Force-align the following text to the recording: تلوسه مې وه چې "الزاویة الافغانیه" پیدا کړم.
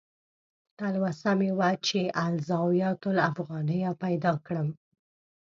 تلوسه 0.77 1.31
مې 1.39 1.49
وه 1.57 1.69
چې 1.87 1.99
"الزاویة 2.25 2.91
الافغانیه" 3.11 3.91
پیدا 4.03 4.33
کړم. 4.45 4.67